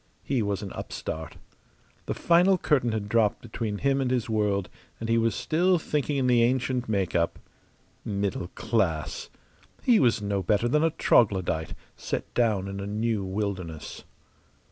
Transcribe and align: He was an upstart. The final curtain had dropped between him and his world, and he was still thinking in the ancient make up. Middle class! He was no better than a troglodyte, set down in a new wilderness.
He 0.23 0.41
was 0.41 0.63
an 0.63 0.73
upstart. 0.73 1.37
The 2.07 2.15
final 2.15 2.57
curtain 2.57 2.91
had 2.91 3.07
dropped 3.07 3.39
between 3.43 3.77
him 3.77 4.01
and 4.01 4.09
his 4.09 4.27
world, 4.27 4.67
and 4.99 5.07
he 5.07 5.19
was 5.19 5.35
still 5.35 5.77
thinking 5.77 6.17
in 6.17 6.25
the 6.25 6.41
ancient 6.41 6.89
make 6.89 7.15
up. 7.15 7.37
Middle 8.03 8.47
class! 8.55 9.29
He 9.83 9.99
was 9.99 10.19
no 10.19 10.41
better 10.41 10.67
than 10.67 10.83
a 10.83 10.89
troglodyte, 10.89 11.75
set 11.97 12.33
down 12.33 12.67
in 12.67 12.79
a 12.79 12.87
new 12.87 13.23
wilderness. 13.23 14.03